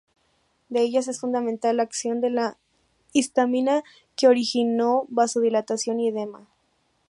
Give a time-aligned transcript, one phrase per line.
[0.69, 2.57] De ellas, es fundamental la acción de la
[3.13, 3.83] histamina,
[4.15, 6.47] que origina vasodilatación y edema.